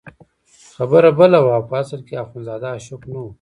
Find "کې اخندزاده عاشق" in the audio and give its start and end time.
2.07-3.01